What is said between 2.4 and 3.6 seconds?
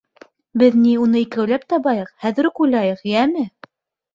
үк уйлайыҡ, йәме?